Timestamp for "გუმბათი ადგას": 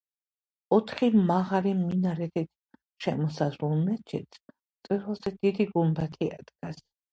5.77-6.85